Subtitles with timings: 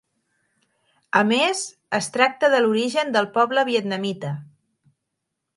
[1.19, 1.61] A més,
[1.99, 4.37] es tracta de l'origen del poble vietnamita.